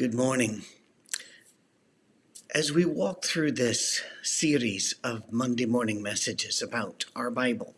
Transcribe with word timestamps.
Good 0.00 0.14
morning. 0.14 0.62
As 2.54 2.72
we 2.72 2.86
walk 2.86 3.22
through 3.22 3.52
this 3.52 4.00
series 4.22 4.94
of 5.04 5.30
Monday 5.30 5.66
morning 5.66 6.02
messages 6.02 6.62
about 6.62 7.04
our 7.14 7.30
Bible, 7.30 7.74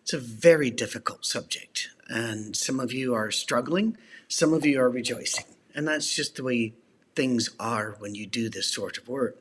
it's 0.00 0.14
a 0.14 0.18
very 0.18 0.70
difficult 0.70 1.26
subject, 1.26 1.90
and 2.08 2.56
some 2.56 2.80
of 2.80 2.94
you 2.94 3.12
are 3.12 3.30
struggling, 3.30 3.98
some 4.26 4.54
of 4.54 4.64
you 4.64 4.80
are 4.80 4.88
rejoicing, 4.88 5.44
and 5.74 5.86
that's 5.86 6.16
just 6.16 6.36
the 6.36 6.44
way 6.44 6.72
things 7.14 7.50
are 7.60 7.94
when 7.98 8.14
you 8.14 8.26
do 8.26 8.48
this 8.48 8.68
sort 8.68 8.96
of 8.96 9.06
work. 9.06 9.36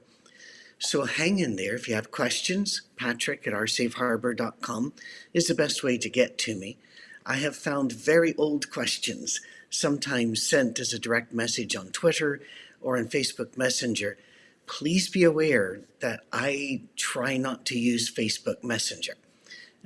So 0.77 1.05
hang 1.05 1.39
in 1.39 1.55
there. 1.55 1.75
If 1.75 1.87
you 1.87 1.95
have 1.95 2.11
questions, 2.11 2.81
patrick 2.97 3.47
at 3.47 3.53
oursafeharbor.com 3.53 4.91
is 5.33 5.47
the 5.47 5.55
best 5.55 5.85
way 5.85 5.97
to 5.97 6.09
get 6.09 6.37
to 6.39 6.53
me. 6.53 6.79
I 7.25 7.35
have 7.35 7.55
found 7.55 7.93
very 7.93 8.35
old 8.35 8.69
questions, 8.69 9.39
sometimes 9.69 10.41
sent 10.41 10.79
as 10.79 10.93
a 10.93 10.99
direct 10.99 11.33
message 11.33 11.75
on 11.75 11.87
Twitter 11.87 12.41
or 12.81 12.97
on 12.97 13.05
Facebook 13.05 13.57
Messenger. 13.57 14.17
Please 14.65 15.09
be 15.09 15.23
aware 15.23 15.81
that 15.99 16.21
I 16.31 16.81
try 16.95 17.37
not 17.37 17.65
to 17.67 17.79
use 17.79 18.13
Facebook 18.13 18.63
Messenger. 18.63 19.13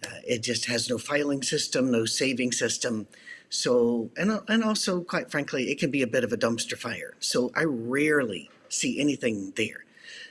Uh, 0.05 0.19
it 0.27 0.43
just 0.43 0.65
has 0.65 0.89
no 0.89 0.97
filing 0.97 1.41
system, 1.41 1.91
no 1.91 2.05
saving 2.05 2.51
system. 2.51 3.07
So, 3.49 4.09
and, 4.17 4.41
and 4.47 4.63
also, 4.63 5.01
quite 5.01 5.31
frankly, 5.31 5.71
it 5.71 5.79
can 5.79 5.91
be 5.91 6.01
a 6.01 6.07
bit 6.07 6.23
of 6.23 6.33
a 6.33 6.37
dumpster 6.37 6.77
fire. 6.77 7.13
So 7.19 7.51
I 7.55 7.63
rarely 7.63 8.49
see 8.67 8.99
anything 8.99 9.53
there. 9.55 9.85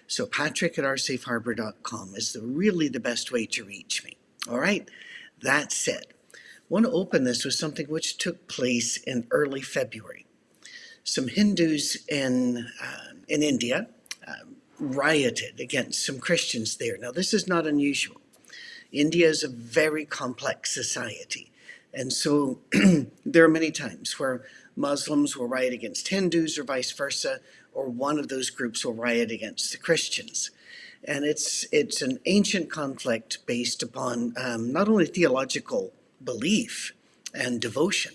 So 0.06 0.26
patrick 0.26 0.78
at 0.78 0.84
oursafeharbor.com 0.84 2.14
is 2.16 2.32
the, 2.32 2.42
really 2.42 2.88
the 2.88 3.00
best 3.00 3.32
way 3.32 3.46
to 3.46 3.64
reach 3.64 4.04
me. 4.04 4.16
All 4.50 4.58
right. 4.58 4.88
that's 5.40 5.76
said, 5.76 6.06
I 6.10 6.11
want 6.72 6.86
to 6.86 6.92
open 6.92 7.24
this 7.24 7.44
with 7.44 7.52
something 7.52 7.84
which 7.86 8.16
took 8.16 8.48
place 8.48 8.96
in 8.96 9.26
early 9.30 9.60
February. 9.60 10.24
Some 11.04 11.28
Hindus 11.28 11.98
in, 12.08 12.66
uh, 12.82 13.12
in 13.28 13.42
India 13.42 13.88
uh, 14.26 14.32
rioted 14.78 15.60
against 15.60 16.06
some 16.06 16.18
Christians 16.18 16.78
there. 16.78 16.96
Now, 16.96 17.10
this 17.12 17.34
is 17.34 17.46
not 17.46 17.66
unusual. 17.66 18.22
India 18.90 19.28
is 19.28 19.44
a 19.44 19.48
very 19.48 20.06
complex 20.06 20.72
society. 20.72 21.52
And 21.92 22.10
so 22.10 22.60
there 23.26 23.44
are 23.44 23.48
many 23.48 23.70
times 23.70 24.18
where 24.18 24.46
Muslims 24.74 25.36
will 25.36 25.48
riot 25.48 25.74
against 25.74 26.08
Hindus 26.08 26.56
or 26.58 26.64
vice 26.64 26.92
versa, 26.92 27.40
or 27.74 27.90
one 27.90 28.18
of 28.18 28.28
those 28.28 28.48
groups 28.48 28.82
will 28.82 28.94
riot 28.94 29.30
against 29.30 29.72
the 29.72 29.78
Christians. 29.78 30.50
And 31.04 31.26
it's, 31.26 31.66
it's 31.70 32.00
an 32.00 32.18
ancient 32.24 32.70
conflict 32.70 33.44
based 33.44 33.82
upon 33.82 34.32
um, 34.38 34.72
not 34.72 34.88
only 34.88 35.04
theological 35.04 35.92
belief 36.24 36.92
and 37.34 37.60
devotion, 37.60 38.14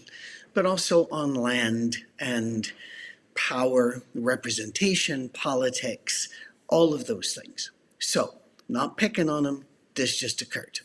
but 0.53 0.65
also 0.65 1.07
on 1.11 1.33
land 1.33 1.97
and 2.19 2.71
power, 3.35 4.01
representation, 4.15 5.29
politics, 5.29 6.29
all 6.67 6.93
of 6.93 7.07
those 7.07 7.33
things. 7.33 7.71
So, 7.99 8.35
not 8.67 8.97
picking 8.97 9.29
on 9.29 9.43
them, 9.43 9.65
this 9.95 10.17
just 10.17 10.41
occurred. 10.41 10.81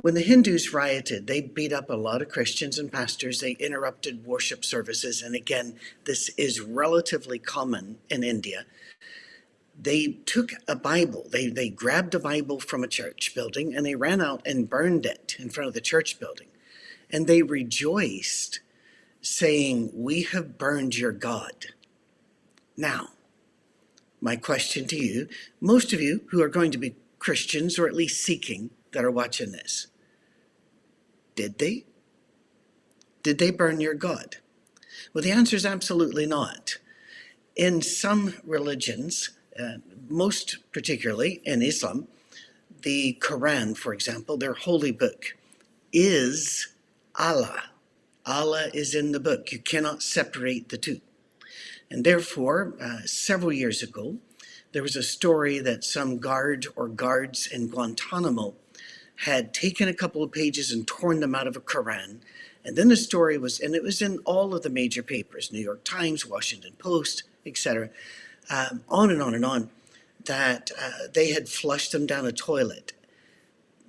When 0.00 0.14
the 0.14 0.22
Hindus 0.22 0.72
rioted, 0.72 1.26
they 1.26 1.40
beat 1.40 1.72
up 1.72 1.90
a 1.90 1.94
lot 1.94 2.22
of 2.22 2.28
Christians 2.28 2.78
and 2.78 2.90
pastors. 2.90 3.40
They 3.40 3.52
interrupted 3.52 4.24
worship 4.24 4.64
services. 4.64 5.20
And 5.20 5.34
again, 5.34 5.78
this 6.06 6.30
is 6.30 6.60
relatively 6.60 7.38
common 7.38 7.98
in 8.08 8.24
India. 8.24 8.64
They 9.82 10.18
took 10.26 10.52
a 10.68 10.76
Bible, 10.76 11.26
they, 11.30 11.48
they 11.48 11.68
grabbed 11.68 12.14
a 12.14 12.20
Bible 12.20 12.60
from 12.60 12.84
a 12.84 12.88
church 12.88 13.34
building 13.34 13.74
and 13.74 13.84
they 13.84 13.96
ran 13.96 14.20
out 14.20 14.40
and 14.46 14.70
burned 14.70 15.04
it 15.04 15.34
in 15.40 15.50
front 15.50 15.66
of 15.66 15.74
the 15.74 15.80
church 15.80 16.20
building. 16.20 16.46
And 17.10 17.26
they 17.26 17.42
rejoiced, 17.42 18.60
saying, 19.20 19.90
We 19.92 20.22
have 20.22 20.56
burned 20.56 20.96
your 20.96 21.10
God. 21.10 21.66
Now, 22.76 23.08
my 24.20 24.36
question 24.36 24.86
to 24.86 24.96
you 24.96 25.28
most 25.60 25.92
of 25.92 26.00
you 26.00 26.22
who 26.30 26.40
are 26.42 26.48
going 26.48 26.70
to 26.70 26.78
be 26.78 26.94
Christians, 27.18 27.76
or 27.76 27.88
at 27.88 27.94
least 27.94 28.24
seeking, 28.24 28.70
that 28.92 29.04
are 29.04 29.10
watching 29.10 29.50
this. 29.50 29.88
Did 31.34 31.58
they? 31.58 31.86
Did 33.22 33.38
they 33.38 33.50
burn 33.50 33.80
your 33.80 33.94
God? 33.94 34.36
Well, 35.12 35.22
the 35.22 35.32
answer 35.32 35.56
is 35.56 35.66
absolutely 35.66 36.26
not. 36.26 36.78
In 37.56 37.82
some 37.82 38.34
religions, 38.44 39.30
uh, 39.58 39.78
most 40.08 40.58
particularly 40.72 41.40
in 41.44 41.62
Islam, 41.62 42.08
the 42.82 43.18
Quran, 43.20 43.76
for 43.76 43.92
example, 43.92 44.36
their 44.36 44.54
holy 44.54 44.92
book, 44.92 45.36
is 45.92 46.68
Allah. 47.18 47.64
Allah 48.24 48.68
is 48.72 48.94
in 48.94 49.12
the 49.12 49.20
book. 49.20 49.52
You 49.52 49.58
cannot 49.58 50.02
separate 50.02 50.68
the 50.68 50.78
two. 50.78 51.00
And 51.90 52.04
therefore, 52.04 52.74
uh, 52.80 53.00
several 53.04 53.52
years 53.52 53.82
ago, 53.82 54.16
there 54.72 54.82
was 54.82 54.96
a 54.96 55.02
story 55.02 55.58
that 55.58 55.84
some 55.84 56.18
guard 56.18 56.66
or 56.74 56.88
guards 56.88 57.46
in 57.46 57.68
Guantanamo 57.68 58.54
had 59.24 59.52
taken 59.52 59.88
a 59.88 59.94
couple 59.94 60.22
of 60.22 60.32
pages 60.32 60.72
and 60.72 60.86
torn 60.86 61.20
them 61.20 61.34
out 61.34 61.46
of 61.46 61.56
a 61.56 61.60
Quran. 61.60 62.20
And 62.64 62.76
then 62.76 62.88
the 62.88 62.96
story 62.96 63.36
was, 63.38 63.60
and 63.60 63.74
it 63.74 63.82
was 63.82 64.00
in 64.00 64.18
all 64.20 64.54
of 64.54 64.62
the 64.62 64.70
major 64.70 65.02
papers, 65.02 65.52
New 65.52 65.60
York 65.60 65.84
Times, 65.84 66.24
Washington 66.24 66.72
Post, 66.78 67.24
etc., 67.44 67.90
um, 68.50 68.82
on 68.88 69.10
and 69.10 69.22
on 69.22 69.34
and 69.34 69.44
on, 69.44 69.70
that 70.24 70.70
uh, 70.80 71.08
they 71.12 71.32
had 71.32 71.48
flushed 71.48 71.92
them 71.92 72.06
down 72.06 72.26
a 72.26 72.32
toilet. 72.32 72.92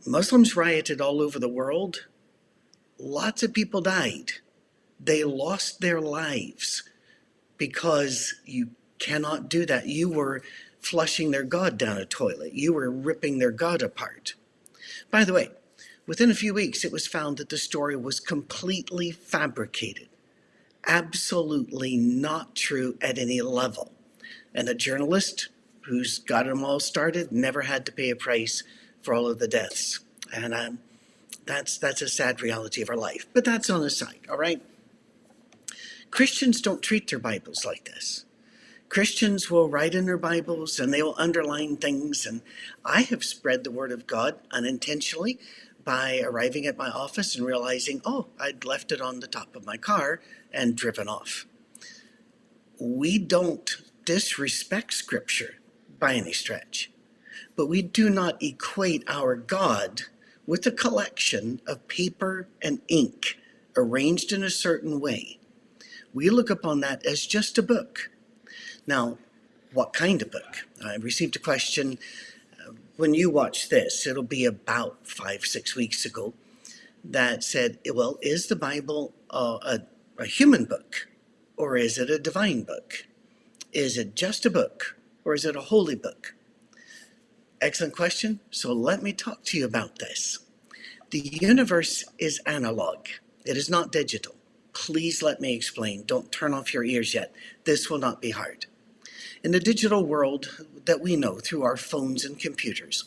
Muslims 0.05 0.55
rioted 0.55 0.99
all 0.99 1.21
over 1.21 1.39
the 1.39 1.47
world. 1.49 2.07
Lots 2.99 3.43
of 3.43 3.53
people 3.53 3.81
died. 3.81 4.33
They 4.99 5.23
lost 5.23 5.81
their 5.81 6.01
lives 6.01 6.83
because 7.57 8.35
you 8.45 8.69
cannot 8.99 9.49
do 9.49 9.65
that. 9.65 9.87
You 9.87 10.09
were 10.09 10.41
flushing 10.81 11.31
their 11.31 11.43
God 11.43 11.77
down 11.77 11.97
a 11.97 12.05
toilet. 12.05 12.53
You 12.53 12.73
were 12.73 12.91
ripping 12.91 13.39
their 13.39 13.51
God 13.51 13.81
apart. 13.81 14.35
By 15.11 15.23
the 15.23 15.33
way, 15.33 15.49
within 16.05 16.31
a 16.31 16.35
few 16.35 16.53
weeks, 16.53 16.83
it 16.83 16.91
was 16.91 17.07
found 17.07 17.37
that 17.37 17.49
the 17.49 17.57
story 17.57 17.95
was 17.95 18.19
completely 18.19 19.11
fabricated, 19.11 20.09
absolutely 20.85 21.97
not 21.97 22.55
true 22.55 22.97
at 23.01 23.17
any 23.17 23.41
level. 23.41 23.93
And 24.53 24.69
a 24.69 24.75
journalist 24.75 25.49
who's 25.81 26.19
got 26.19 26.45
them 26.45 26.63
all 26.63 26.79
started 26.79 27.31
never 27.31 27.61
had 27.61 27.85
to 27.85 27.91
pay 27.91 28.09
a 28.09 28.15
price 28.15 28.63
for 29.01 29.13
all 29.13 29.27
of 29.27 29.39
the 29.39 29.47
deaths. 29.47 29.99
And 30.33 30.53
um, 30.53 30.79
that's, 31.45 31.77
that's 31.77 32.01
a 32.01 32.07
sad 32.07 32.41
reality 32.41 32.81
of 32.81 32.89
our 32.89 32.97
life. 32.97 33.25
But 33.33 33.45
that's 33.45 33.69
on 33.69 33.81
the 33.81 33.89
side, 33.89 34.21
all 34.29 34.37
right? 34.37 34.61
Christians 36.11 36.61
don't 36.61 36.81
treat 36.81 37.09
their 37.09 37.19
Bibles 37.19 37.65
like 37.65 37.85
this. 37.85 38.25
Christians 38.87 39.49
will 39.49 39.69
write 39.69 39.95
in 39.95 40.05
their 40.05 40.19
Bibles 40.19 40.79
and 40.79 40.93
they 40.93 41.01
will 41.01 41.15
underline 41.17 41.77
things. 41.77 42.27
And 42.27 42.41
I 42.85 43.01
have 43.01 43.23
spread 43.23 43.63
the 43.63 43.71
word 43.71 43.91
of 43.91 44.05
God 44.05 44.35
unintentionally 44.51 45.39
by 45.83 46.21
arriving 46.23 46.67
at 46.67 46.77
my 46.77 46.89
office 46.89 47.35
and 47.35 47.45
realizing, 47.45 48.01
oh, 48.05 48.27
I'd 48.39 48.65
left 48.65 48.91
it 48.91 49.01
on 49.01 49.19
the 49.19 49.27
top 49.27 49.55
of 49.55 49.65
my 49.65 49.77
car 49.77 50.21
and 50.53 50.75
driven 50.75 51.07
off. 51.07 51.47
We 52.79 53.17
don't 53.17 53.75
disrespect 54.05 54.93
Scripture 54.93 55.55
by 55.99 56.15
any 56.15 56.33
stretch, 56.33 56.91
but 57.55 57.67
we 57.67 57.81
do 57.81 58.09
not 58.09 58.41
equate 58.43 59.03
our 59.07 59.35
God 59.35 60.03
with 60.47 60.65
a 60.67 60.71
collection 60.71 61.61
of 61.67 61.87
paper 61.87 62.47
and 62.61 62.81
ink 62.89 63.37
arranged 63.77 64.31
in 64.31 64.43
a 64.43 64.49
certain 64.49 64.99
way. 64.99 65.39
We 66.13 66.29
look 66.29 66.49
upon 66.49 66.81
that 66.81 67.05
as 67.05 67.25
just 67.25 67.57
a 67.57 67.63
book 67.63 68.09
now, 68.85 69.17
what 69.73 69.93
kind 69.93 70.21
of 70.21 70.31
book? 70.31 70.67
I 70.85 70.95
received 70.95 71.35
a 71.35 71.39
question 71.39 71.97
uh, 72.59 72.73
when 72.97 73.13
you 73.13 73.29
watch 73.29 73.69
this, 73.69 74.05
it'll 74.05 74.23
be 74.23 74.45
about 74.45 75.07
five, 75.07 75.43
six 75.45 75.75
weeks 75.75 76.05
ago, 76.05 76.33
that 77.03 77.43
said, 77.43 77.79
well, 77.93 78.19
is 78.21 78.47
the 78.47 78.55
Bible 78.55 79.13
a, 79.29 79.37
a, 79.37 79.79
a 80.19 80.25
human 80.25 80.65
book 80.65 81.07
or 81.57 81.77
is 81.77 81.97
it 81.97 82.09
a 82.09 82.19
divine 82.19 82.63
book? 82.63 83.05
Is 83.73 83.97
it 83.97 84.15
just 84.15 84.45
a 84.45 84.51
book 84.51 84.97
or 85.25 85.33
is 85.33 85.45
it 85.45 85.55
a 85.55 85.61
holy 85.61 85.95
book? 85.95 86.35
Excellent 87.59 87.95
question. 87.95 88.39
So 88.51 88.71
let 88.71 89.01
me 89.01 89.13
talk 89.13 89.43
to 89.45 89.57
you 89.57 89.65
about 89.65 89.97
this. 89.97 90.37
The 91.09 91.19
universe 91.41 92.03
is 92.19 92.39
analog, 92.45 93.07
it 93.45 93.57
is 93.57 93.71
not 93.71 93.91
digital. 93.91 94.35
Please 94.73 95.23
let 95.23 95.41
me 95.41 95.55
explain. 95.55 96.03
Don't 96.05 96.31
turn 96.31 96.53
off 96.53 96.73
your 96.73 96.83
ears 96.83 97.15
yet. 97.15 97.33
This 97.63 97.89
will 97.89 97.97
not 97.97 98.21
be 98.21 98.31
hard. 98.31 98.67
In 99.43 99.51
the 99.51 99.59
digital 99.59 100.05
world 100.05 100.65
that 100.85 101.01
we 101.01 101.15
know 101.15 101.39
through 101.39 101.63
our 101.63 101.77
phones 101.77 102.25
and 102.25 102.39
computers, 102.39 103.05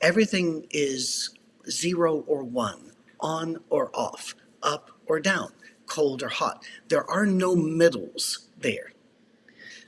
everything 0.00 0.66
is 0.70 1.30
zero 1.68 2.24
or 2.28 2.44
one, 2.44 2.92
on 3.20 3.58
or 3.70 3.90
off, 3.94 4.36
up 4.62 4.92
or 5.06 5.20
down, 5.20 5.52
cold 5.86 6.22
or 6.22 6.28
hot. 6.28 6.64
There 6.88 7.08
are 7.10 7.26
no 7.26 7.56
middles 7.56 8.48
there. 8.58 8.92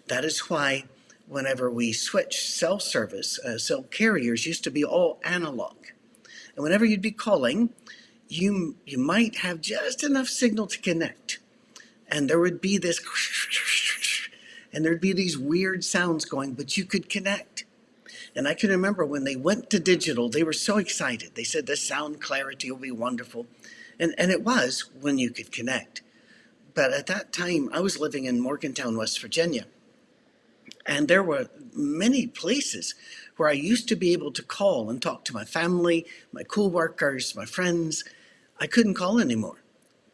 That 0.08 0.24
is 0.24 0.50
why 0.50 0.84
whenever 1.26 1.70
we 1.70 1.92
switch 1.92 2.40
cell 2.40 2.80
service, 2.80 3.38
uh, 3.40 3.58
cell 3.58 3.82
carriers 3.82 4.46
used 4.46 4.64
to 4.64 4.70
be 4.70 4.84
all 4.84 5.20
analog. 5.22 5.76
And 6.56 6.62
whenever 6.62 6.84
you'd 6.84 7.02
be 7.02 7.12
calling, 7.12 7.70
you, 8.28 8.76
you 8.86 8.98
might 8.98 9.36
have 9.38 9.60
just 9.60 10.02
enough 10.02 10.28
signal 10.28 10.66
to 10.68 10.78
connect. 10.80 11.38
And 12.08 12.28
there 12.28 12.40
would 12.40 12.60
be 12.60 12.78
this 12.78 13.00
and 14.72 14.84
there'd 14.84 15.00
be 15.00 15.12
these 15.12 15.38
weird 15.38 15.84
sounds 15.84 16.24
going, 16.24 16.54
but 16.54 16.76
you 16.76 16.84
could 16.84 17.08
connect. 17.10 17.64
And 18.34 18.48
I 18.48 18.54
can 18.54 18.70
remember 18.70 19.04
when 19.04 19.24
they 19.24 19.36
went 19.36 19.68
to 19.70 19.80
digital, 19.80 20.28
they 20.28 20.42
were 20.42 20.52
so 20.52 20.78
excited. 20.78 21.34
They 21.34 21.44
said 21.44 21.66
the 21.66 21.76
sound 21.76 22.20
clarity 22.20 22.70
will 22.70 22.78
be 22.78 22.90
wonderful. 22.90 23.46
And, 23.98 24.14
and 24.16 24.30
it 24.30 24.42
was 24.42 24.90
when 25.00 25.18
you 25.18 25.30
could 25.30 25.52
connect. 25.52 26.02
But 26.74 26.92
at 26.92 27.06
that 27.06 27.32
time, 27.32 27.68
I 27.72 27.80
was 27.80 27.98
living 27.98 28.24
in 28.24 28.40
Morgantown, 28.40 28.96
West 28.96 29.20
Virginia. 29.20 29.64
And 30.88 31.06
there 31.06 31.22
were 31.22 31.50
many 31.74 32.26
places 32.26 32.94
where 33.36 33.50
I 33.50 33.52
used 33.52 33.88
to 33.88 33.96
be 33.96 34.14
able 34.14 34.32
to 34.32 34.42
call 34.42 34.88
and 34.88 35.00
talk 35.00 35.22
to 35.26 35.34
my 35.34 35.44
family, 35.44 36.06
my 36.32 36.42
co-workers, 36.42 37.36
my 37.36 37.44
friends. 37.44 38.04
I 38.58 38.66
couldn't 38.66 38.94
call 38.94 39.20
anymore 39.20 39.60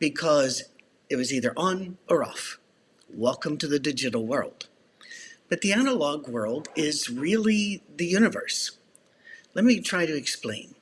because 0.01 0.65
it 1.09 1.15
was 1.15 1.33
either 1.33 1.53
on 1.57 1.99
or 2.09 2.25
off. 2.25 2.59
Welcome 3.09 3.57
to 3.59 3.69
the 3.69 3.79
digital 3.79 4.27
world. 4.27 4.67
But 5.49 5.61
the 5.61 5.73
analog 5.73 6.27
world 6.27 6.69
is 6.75 7.09
really 7.09 7.85
the 7.97 8.07
universe. 8.07 8.73
Let 9.55 9.65
me 9.65 9.79
try 9.81 10.07
to 10.07 10.17
explain. 10.17 10.75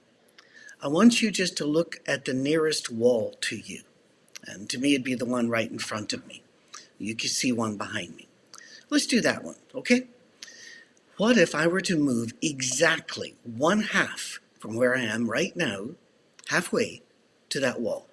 I 0.80 0.88
want 0.88 1.20
you 1.20 1.30
just 1.30 1.58
to 1.58 1.66
look 1.66 2.00
at 2.06 2.24
the 2.24 2.32
nearest 2.32 2.90
wall 2.90 3.34
to 3.42 3.56
you. 3.56 3.82
And 4.46 4.70
to 4.70 4.78
me, 4.78 4.94
it'd 4.94 5.04
be 5.04 5.14
the 5.14 5.26
one 5.26 5.50
right 5.50 5.70
in 5.70 5.78
front 5.78 6.14
of 6.14 6.26
me. 6.26 6.42
You 6.98 7.14
can 7.14 7.28
see 7.28 7.52
one 7.52 7.76
behind 7.76 8.16
me. 8.16 8.28
Let's 8.92 9.06
do 9.06 9.22
that 9.22 9.42
one, 9.42 9.56
okay? 9.74 10.02
What 11.16 11.38
if 11.38 11.54
I 11.54 11.66
were 11.66 11.80
to 11.80 11.96
move 11.96 12.34
exactly 12.42 13.36
one 13.42 13.80
half 13.80 14.38
from 14.60 14.76
where 14.76 14.94
I 14.94 15.00
am 15.00 15.30
right 15.30 15.56
now, 15.56 15.92
halfway 16.48 17.00
to 17.48 17.58
that 17.58 17.80
wall? 17.80 18.06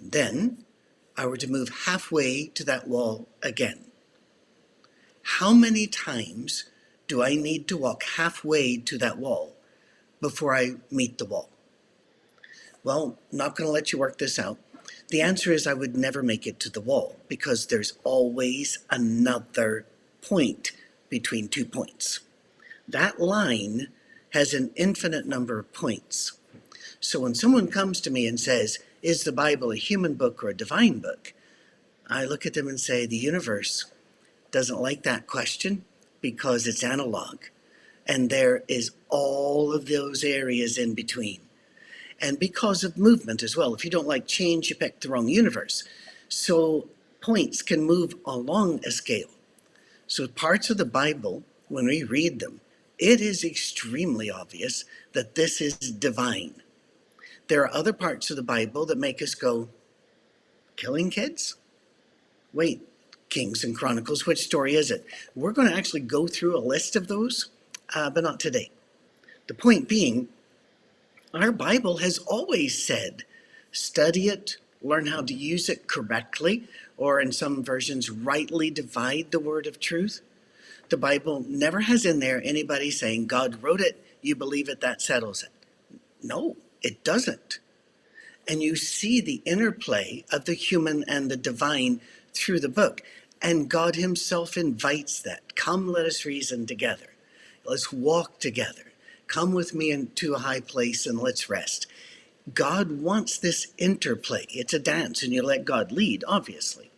Then 0.00 0.64
I 1.16 1.26
were 1.26 1.36
to 1.36 1.48
move 1.48 1.68
halfway 1.86 2.48
to 2.56 2.64
that 2.64 2.88
wall 2.88 3.28
again. 3.40 3.84
How 5.22 5.52
many 5.52 5.86
times 5.86 6.64
do 7.06 7.22
I 7.22 7.36
need 7.36 7.68
to 7.68 7.76
walk 7.76 8.02
halfway 8.16 8.78
to 8.78 8.98
that 8.98 9.18
wall 9.18 9.54
before 10.20 10.56
I 10.56 10.72
meet 10.90 11.18
the 11.18 11.24
wall? 11.24 11.50
Well, 12.82 13.16
not 13.30 13.54
going 13.54 13.68
to 13.68 13.72
let 13.72 13.92
you 13.92 14.00
work 14.00 14.18
this 14.18 14.40
out. 14.40 14.58
The 15.08 15.22
answer 15.22 15.52
is 15.52 15.66
I 15.66 15.74
would 15.74 15.96
never 15.96 16.22
make 16.22 16.46
it 16.46 16.60
to 16.60 16.70
the 16.70 16.80
wall 16.80 17.16
because 17.28 17.66
there's 17.66 17.94
always 18.04 18.78
another 18.90 19.86
point 20.20 20.72
between 21.08 21.48
two 21.48 21.64
points. 21.64 22.20
That 22.86 23.18
line 23.18 23.88
has 24.30 24.52
an 24.52 24.70
infinite 24.76 25.26
number 25.26 25.58
of 25.58 25.72
points. 25.72 26.32
So 27.00 27.20
when 27.20 27.34
someone 27.34 27.68
comes 27.68 28.00
to 28.02 28.10
me 28.10 28.26
and 28.26 28.38
says, 28.38 28.78
is 29.02 29.24
the 29.24 29.32
Bible 29.32 29.70
a 29.72 29.76
human 29.76 30.14
book 30.14 30.44
or 30.44 30.48
a 30.48 30.56
divine 30.56 30.98
book? 30.98 31.32
I 32.08 32.24
look 32.24 32.44
at 32.44 32.54
them 32.54 32.68
and 32.68 32.80
say, 32.80 33.06
the 33.06 33.16
universe 33.16 33.86
doesn't 34.50 34.80
like 34.80 35.02
that 35.04 35.26
question 35.26 35.84
because 36.20 36.66
it's 36.66 36.82
analog. 36.82 37.44
And 38.06 38.28
there 38.28 38.64
is 38.68 38.90
all 39.08 39.72
of 39.72 39.86
those 39.86 40.24
areas 40.24 40.76
in 40.76 40.94
between. 40.94 41.40
And 42.20 42.38
because 42.38 42.82
of 42.82 42.98
movement 42.98 43.42
as 43.42 43.56
well. 43.56 43.74
If 43.74 43.84
you 43.84 43.90
don't 43.90 44.08
like 44.08 44.26
change, 44.26 44.70
you 44.70 44.76
pick 44.76 45.00
the 45.00 45.08
wrong 45.08 45.28
universe. 45.28 45.84
So 46.28 46.88
points 47.20 47.62
can 47.62 47.82
move 47.82 48.14
along 48.26 48.80
a 48.84 48.90
scale. 48.90 49.30
So 50.06 50.26
parts 50.26 50.70
of 50.70 50.78
the 50.78 50.84
Bible, 50.84 51.42
when 51.68 51.86
we 51.86 52.02
read 52.02 52.40
them, 52.40 52.60
it 52.98 53.20
is 53.20 53.44
extremely 53.44 54.30
obvious 54.30 54.84
that 55.12 55.34
this 55.34 55.60
is 55.60 55.76
divine. 55.78 56.54
There 57.48 57.62
are 57.62 57.74
other 57.74 57.92
parts 57.92 58.30
of 58.30 58.36
the 58.36 58.42
Bible 58.42 58.84
that 58.86 58.98
make 58.98 59.22
us 59.22 59.34
go, 59.34 59.68
killing 60.76 61.10
kids? 61.10 61.54
Wait, 62.52 62.86
Kings 63.28 63.62
and 63.62 63.76
Chronicles, 63.76 64.26
which 64.26 64.38
story 64.38 64.74
is 64.74 64.90
it? 64.90 65.04
We're 65.34 65.52
going 65.52 65.68
to 65.68 65.76
actually 65.76 66.00
go 66.00 66.26
through 66.26 66.56
a 66.56 66.60
list 66.60 66.96
of 66.96 67.08
those, 67.08 67.50
uh, 67.94 68.10
but 68.10 68.24
not 68.24 68.40
today. 68.40 68.70
The 69.46 69.54
point 69.54 69.88
being, 69.88 70.28
our 71.34 71.52
Bible 71.52 71.98
has 71.98 72.18
always 72.18 72.82
said, 72.82 73.24
study 73.70 74.28
it, 74.28 74.56
learn 74.82 75.06
how 75.06 75.22
to 75.22 75.34
use 75.34 75.68
it 75.68 75.86
correctly, 75.86 76.64
or 76.96 77.20
in 77.20 77.32
some 77.32 77.62
versions, 77.62 78.10
rightly 78.10 78.70
divide 78.70 79.30
the 79.30 79.40
word 79.40 79.66
of 79.66 79.80
truth. 79.80 80.20
The 80.88 80.96
Bible 80.96 81.44
never 81.46 81.80
has 81.80 82.06
in 82.06 82.20
there 82.20 82.40
anybody 82.42 82.90
saying, 82.90 83.26
God 83.26 83.62
wrote 83.62 83.80
it, 83.80 84.02
you 84.22 84.34
believe 84.34 84.68
it, 84.68 84.80
that 84.80 85.02
settles 85.02 85.42
it. 85.42 85.50
No, 86.22 86.56
it 86.82 87.04
doesn't. 87.04 87.58
And 88.48 88.62
you 88.62 88.76
see 88.76 89.20
the 89.20 89.42
interplay 89.44 90.24
of 90.32 90.46
the 90.46 90.54
human 90.54 91.04
and 91.06 91.30
the 91.30 91.36
divine 91.36 92.00
through 92.32 92.60
the 92.60 92.68
book. 92.68 93.02
And 93.42 93.68
God 93.68 93.96
Himself 93.96 94.56
invites 94.56 95.20
that. 95.20 95.54
Come, 95.54 95.92
let 95.92 96.06
us 96.06 96.24
reason 96.24 96.66
together. 96.66 97.14
Let's 97.64 97.92
walk 97.92 98.40
together. 98.40 98.87
Come 99.28 99.52
with 99.52 99.74
me 99.74 99.92
into 99.92 100.34
a 100.34 100.40
high 100.40 100.60
place 100.60 101.06
and 101.06 101.20
let's 101.20 101.50
rest. 101.50 101.86
God 102.54 103.00
wants 103.02 103.38
this 103.38 103.68
interplay. 103.78 104.46
It's 104.50 104.74
a 104.74 104.78
dance, 104.80 105.22
and 105.22 105.32
you 105.32 105.42
let 105.42 105.66
God 105.66 105.92
lead, 105.92 106.24
obviously. 106.26 106.90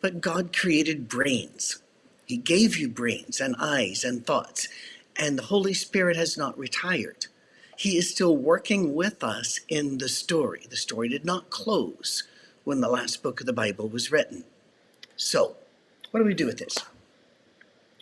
But 0.00 0.20
God 0.20 0.56
created 0.56 1.08
brains. 1.08 1.82
He 2.26 2.36
gave 2.36 2.76
you 2.76 2.88
brains 2.88 3.40
and 3.40 3.56
eyes 3.58 4.04
and 4.04 4.26
thoughts, 4.26 4.68
and 5.16 5.38
the 5.38 5.44
Holy 5.44 5.74
Spirit 5.74 6.16
has 6.16 6.38
not 6.38 6.58
retired. 6.58 7.26
He 7.76 7.96
is 7.96 8.10
still 8.10 8.36
working 8.36 8.94
with 8.94 9.24
us 9.24 9.60
in 9.68 9.98
the 9.98 10.08
story. 10.08 10.66
The 10.70 10.76
story 10.76 11.08
did 11.08 11.24
not 11.24 11.50
close 11.50 12.24
when 12.64 12.80
the 12.80 12.88
last 12.88 13.22
book 13.22 13.40
of 13.40 13.46
the 13.46 13.52
Bible 13.52 13.88
was 13.88 14.12
written. 14.12 14.44
So, 15.16 15.56
what 16.10 16.20
do 16.20 16.26
we 16.26 16.34
do 16.34 16.46
with 16.46 16.58
this? 16.58 16.76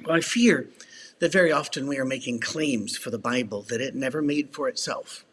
Well, 0.04 0.16
I 0.16 0.20
fear 0.20 0.68
that 1.20 1.32
very 1.32 1.52
often 1.52 1.86
we 1.86 1.98
are 1.98 2.04
making 2.04 2.40
claims 2.40 2.96
for 2.96 3.10
the 3.10 3.18
Bible 3.18 3.62
that 3.62 3.80
it 3.80 3.94
never 3.94 4.20
made 4.20 4.52
for 4.52 4.68
itself. 4.68 5.24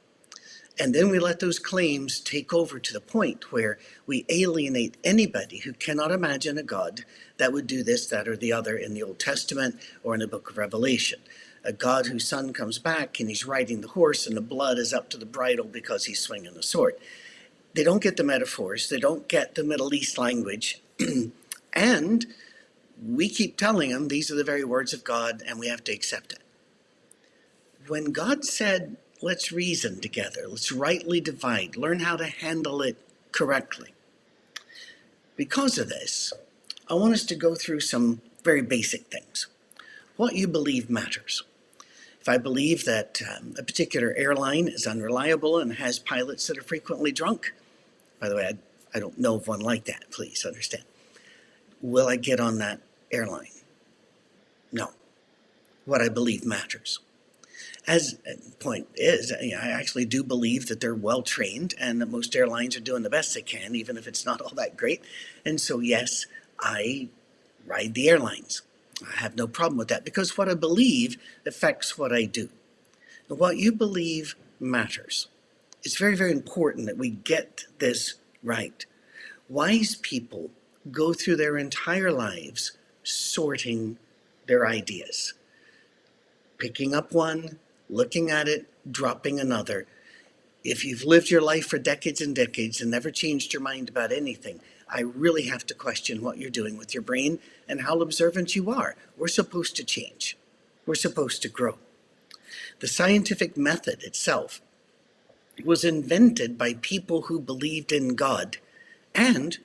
And 0.80 0.94
then 0.94 1.10
we 1.10 1.18
let 1.18 1.40
those 1.40 1.58
claims 1.58 2.20
take 2.20 2.54
over 2.54 2.78
to 2.78 2.94
the 2.94 3.02
point 3.02 3.52
where 3.52 3.80
we 4.06 4.26
alienate 4.30 4.96
anybody 5.04 5.60
who 5.60 5.74
cannot 5.74 6.12
imagine 6.12 6.58
a 6.58 6.64
God 6.64 7.04
that 7.38 7.52
would 7.52 7.66
do 7.66 7.84
this, 7.84 8.06
that, 8.08 8.28
or 8.28 8.38
the 8.38 8.54
other 8.54 8.78
in 8.78 8.94
the 8.94 9.02
Old 9.02 9.18
Testament 9.18 9.80
or 10.04 10.14
in 10.14 10.20
the 10.20 10.28
book 10.28 10.52
of 10.52 10.58
Revelation. 10.58 11.20
A 11.64 11.74
God 11.74 12.08
whose 12.08 12.28
son 12.28 12.54
comes 12.54 12.78
back 12.78 13.20
and 13.20 13.28
he's 13.28 13.46
riding 13.46 13.82
the 13.82 13.88
horse 13.88 14.28
and 14.28 14.38
the 14.38 14.42
blood 14.42 14.78
is 14.78 14.94
up 14.94 15.10
to 15.10 15.18
the 15.18 15.26
bridle 15.26 15.66
because 15.66 16.06
he's 16.06 16.20
swinging 16.20 16.54
the 16.54 16.62
sword. 16.62 16.96
They 17.74 17.84
don't 17.84 18.04
get 18.04 18.18
the 18.18 18.24
metaphors, 18.24 18.90
they 18.90 19.00
don't 19.00 19.28
get 19.28 19.56
the 19.56 19.64
Middle 19.64 19.94
East 19.94 20.18
language. 20.18 20.82
and 21.74 22.26
we 23.06 23.30
keep 23.30 23.58
telling 23.58 23.92
them 23.92 24.08
these 24.08 24.32
are 24.32 24.36
the 24.36 24.44
very 24.44 24.64
words 24.64 24.94
of 24.94 25.04
God 25.04 25.44
and 25.48 25.60
we 25.60 25.68
have 25.68 25.84
to 25.86 25.92
accept 25.92 26.34
it. 26.34 26.40
When 27.88 28.12
God 28.12 28.44
said, 28.44 28.98
let's 29.22 29.52
reason 29.52 30.00
together, 30.00 30.42
let's 30.48 30.72
rightly 30.72 31.22
divide, 31.22 31.78
learn 31.78 32.00
how 32.00 32.18
to 32.18 32.26
handle 32.26 32.82
it 32.82 32.98
correctly. 33.32 33.94
Because 35.36 35.78
of 35.78 35.90
this, 35.90 36.34
I 36.90 36.96
want 36.96 37.14
us 37.14 37.24
to 37.26 37.36
go 37.36 37.56
through 37.56 37.82
some 37.82 38.22
very 38.44 38.62
basic 38.62 39.08
things. 39.08 39.48
What 40.16 40.36
you 40.36 40.48
believe 40.48 40.90
matters. 40.90 41.44
If 42.20 42.28
I 42.28 42.38
believe 42.38 42.84
that 42.86 43.22
um, 43.22 43.54
a 43.58 43.64
particular 43.64 44.14
airline 44.18 44.68
is 44.68 44.88
unreliable 44.88 45.60
and 45.60 45.74
has 45.74 46.00
pilots 46.00 46.48
that 46.48 46.58
are 46.58 46.64
frequently 46.64 47.12
drunk, 47.12 47.54
by 48.20 48.28
the 48.28 48.36
way, 48.36 48.48
I, 48.48 48.98
I 48.98 49.00
don't 49.00 49.18
know 49.18 49.36
of 49.36 49.48
one 49.48 49.62
like 49.62 49.86
that, 49.86 50.06
please 50.12 50.46
understand. 50.46 50.84
Will 51.82 52.08
I 52.08 52.16
get 52.16 52.40
on 52.40 52.58
that 52.58 52.82
airline? 53.12 53.48
No. 54.72 54.92
What 55.86 56.02
I 56.02 56.10
believe 56.10 56.46
matters. 56.46 57.00
As 57.88 58.20
uh, 58.30 58.34
point 58.60 58.88
is, 58.96 59.32
I 59.32 59.70
actually 59.70 60.06
do 60.06 60.24
believe 60.24 60.68
that 60.68 60.82
they're 60.82 60.94
well 60.94 61.22
trained 61.22 61.74
and 61.80 62.02
that 62.02 62.10
most 62.10 62.36
airlines 62.36 62.76
are 62.76 62.82
doing 62.82 63.04
the 63.04 63.10
best 63.10 63.34
they 63.34 63.42
can, 63.42 63.76
even 63.76 63.98
if 63.98 64.08
it's 64.08 64.26
not 64.26 64.42
all 64.42 64.54
that 64.56 64.76
great. 64.76 65.02
And 65.46 65.62
so, 65.62 65.80
yes, 65.80 66.26
I 66.60 67.08
ride 67.66 67.94
the 67.94 68.10
airlines. 68.10 68.62
I 69.02 69.22
have 69.22 69.38
no 69.38 69.48
problem 69.48 69.78
with 69.78 69.88
that 69.88 70.04
because 70.04 70.38
what 70.38 70.50
I 70.50 70.54
believe 70.56 71.18
affects 71.46 71.98
what 71.98 72.12
I 72.12 72.26
do. 72.26 72.50
And 73.30 73.40
what 73.40 73.58
you 73.58 73.72
believe 73.72 74.36
matters. 74.60 75.28
It's 75.84 75.98
very, 75.98 76.16
very 76.16 76.32
important 76.32 76.88
that 76.88 76.98
we 76.98 77.10
get 77.10 77.66
this 77.80 78.16
right. 78.44 78.86
Wise 79.48 79.96
people 79.96 80.50
go 80.92 81.14
through 81.14 81.38
their 81.38 81.58
entire 81.58 82.12
lives 82.12 82.78
sorting 83.08 83.98
their 84.48 84.68
ideas, 84.68 85.34
picking 86.58 86.94
up 86.94 87.14
one, 87.14 87.60
looking 87.90 88.30
at 88.30 88.48
it, 88.48 88.66
dropping 88.90 89.40
another. 89.40 89.86
If 90.64 90.84
you've 90.84 91.04
lived 91.04 91.30
your 91.30 91.42
life 91.42 91.66
for 91.68 91.78
decades 91.78 92.22
and 92.22 92.36
decades 92.36 92.82
and 92.82 92.92
never 92.92 93.12
changed 93.12 93.54
your 93.54 93.62
mind 93.62 93.90
about 93.90 94.12
anything, 94.12 94.60
I 94.90 95.02
really 95.02 95.44
have 95.44 95.66
to 95.68 95.74
question 95.74 96.22
what 96.22 96.38
you're 96.38 96.50
doing 96.50 96.78
with 96.78 96.94
your 96.94 97.04
brain 97.04 97.40
and 97.68 97.82
how 97.82 98.02
observant 98.02 98.56
you 98.56 98.70
are. 98.72 98.96
We're 99.18 99.28
supposed 99.28 99.76
to 99.78 99.84
change. 99.84 100.38
We're 100.86 100.96
supposed 100.96 101.42
to 101.42 101.50
grow. 101.50 101.78
The 102.80 102.88
scientific 102.88 103.58
method 103.58 104.04
itself 104.04 104.62
was 105.66 105.84
invented 105.84 106.58
by 106.58 106.76
people 106.76 107.24
who 107.24 107.40
believed 107.40 107.92
in 107.92 108.16
God 108.16 108.58
and 109.14 109.58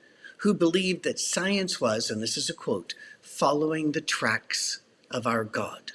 who 0.43 0.53
believed 0.53 1.05
that 1.05 1.17
science 1.19 1.79
was, 1.79 2.11
and 2.11 2.21
this 2.21 2.35
is 2.35 2.49
a 2.49 2.53
quote, 2.53 2.95
following 3.21 3.93
the 3.93 4.01
tracks 4.01 4.81
of 5.09 5.25
our 5.25 5.45
God. 5.45 5.93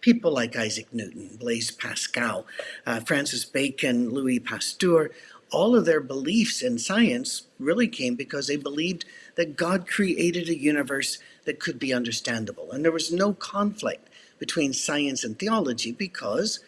People 0.00 0.32
like 0.32 0.56
Isaac 0.56 0.92
Newton, 0.92 1.36
Blaise 1.38 1.70
Pascal, 1.70 2.44
uh, 2.84 2.98
Francis 2.98 3.44
Bacon, 3.44 4.10
Louis 4.10 4.40
Pasteur, 4.40 5.12
all 5.52 5.76
of 5.76 5.84
their 5.84 6.00
beliefs 6.00 6.60
in 6.60 6.76
science 6.76 7.44
really 7.60 7.86
came 7.86 8.16
because 8.16 8.48
they 8.48 8.56
believed 8.56 9.04
that 9.36 9.56
God 9.56 9.86
created 9.86 10.48
a 10.48 10.58
universe 10.58 11.18
that 11.44 11.60
could 11.60 11.78
be 11.78 11.94
understandable. 11.94 12.72
And 12.72 12.84
there 12.84 12.90
was 12.90 13.12
no 13.12 13.32
conflict 13.32 14.08
between 14.40 14.72
science 14.72 15.22
and 15.22 15.38
theology 15.38 15.92
because 15.92 16.58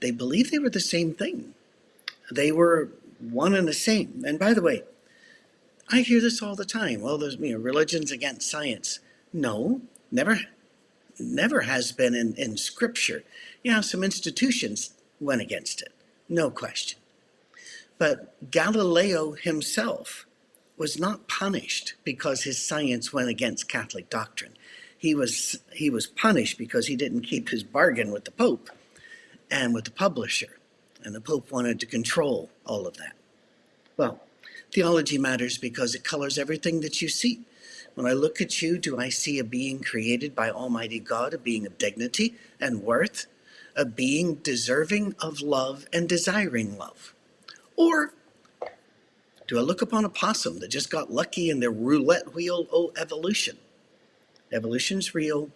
they 0.00 0.10
believed 0.10 0.52
they 0.52 0.58
were 0.58 0.70
the 0.70 0.80
same 0.80 1.12
thing. 1.12 1.52
They 2.32 2.50
were 2.50 2.88
one 3.20 3.54
and 3.54 3.68
the 3.68 3.74
same. 3.74 4.24
And 4.26 4.38
by 4.38 4.54
the 4.54 4.62
way, 4.62 4.84
I 5.90 6.00
hear 6.00 6.20
this 6.20 6.42
all 6.42 6.56
the 6.56 6.64
time. 6.64 7.00
Well, 7.00 7.18
there's 7.18 7.36
you 7.36 7.52
know 7.52 7.58
religions 7.62 8.10
against 8.10 8.50
science. 8.50 9.00
No, 9.32 9.82
never 10.10 10.40
never 11.18 11.62
has 11.62 11.92
been 11.92 12.14
in, 12.14 12.34
in 12.34 12.56
scripture. 12.56 13.22
Yeah, 13.62 13.80
some 13.80 14.04
institutions 14.04 14.90
went 15.20 15.40
against 15.40 15.80
it. 15.80 15.92
No 16.28 16.50
question. 16.50 16.98
But 17.98 18.50
Galileo 18.50 19.32
himself 19.32 20.26
was 20.76 20.98
not 20.98 21.28
punished 21.28 21.94
because 22.04 22.42
his 22.42 22.64
science 22.64 23.12
went 23.12 23.28
against 23.28 23.68
Catholic 23.68 24.10
doctrine. 24.10 24.52
He 24.98 25.14
was 25.14 25.58
he 25.72 25.88
was 25.88 26.06
punished 26.06 26.58
because 26.58 26.86
he 26.86 26.96
didn't 26.96 27.22
keep 27.22 27.48
his 27.48 27.62
bargain 27.62 28.10
with 28.10 28.24
the 28.24 28.30
Pope 28.30 28.70
and 29.50 29.72
with 29.72 29.84
the 29.84 29.90
publisher. 29.90 30.58
And 31.04 31.14
the 31.14 31.20
Pope 31.20 31.52
wanted 31.52 31.78
to 31.80 31.86
control 31.86 32.50
all 32.66 32.86
of 32.86 32.96
that. 32.96 33.14
Well, 33.96 34.20
theology 34.72 35.18
matters 35.18 35.58
because 35.58 35.94
it 35.94 36.04
colors 36.04 36.38
everything 36.38 36.80
that 36.80 37.02
you 37.02 37.08
see. 37.08 37.40
When 37.94 38.06
I 38.06 38.12
look 38.12 38.40
at 38.40 38.60
you, 38.60 38.78
do 38.78 38.98
I 38.98 39.08
see 39.08 39.38
a 39.38 39.44
being 39.44 39.80
created 39.82 40.34
by 40.34 40.50
Almighty 40.50 41.00
God, 41.00 41.32
a 41.34 41.38
being 41.38 41.66
of 41.66 41.78
dignity 41.78 42.34
and 42.60 42.82
worth, 42.82 43.26
a 43.74 43.84
being 43.84 44.36
deserving 44.36 45.14
of 45.20 45.40
love 45.40 45.86
and 45.92 46.08
desiring 46.08 46.76
love? 46.76 47.14
Or 47.76 48.12
do 49.46 49.58
I 49.58 49.62
look 49.62 49.80
upon 49.82 50.04
a 50.04 50.08
possum 50.10 50.58
that 50.60 50.68
just 50.68 50.90
got 50.90 51.12
lucky 51.12 51.50
in 51.50 51.60
their 51.60 51.70
roulette 51.70 52.34
wheel 52.34 52.66
of 52.72 52.90
evolution? 53.00 53.58
Evolution's 54.52 55.14
real, 55.14 55.50